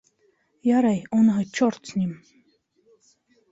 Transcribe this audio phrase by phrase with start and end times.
[0.69, 2.11] Ярай, уныһы чорт с ним.